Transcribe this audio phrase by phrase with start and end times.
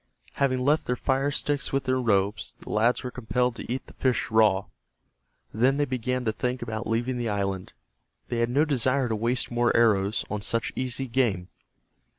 [0.33, 3.93] Having left their fire sticks with their robes, the lads were compelled to eat the
[3.93, 4.65] fish raw.
[5.53, 7.73] Then they began to think about leaving the island.
[8.27, 11.49] They had no desire to waste more arrows on such easy game.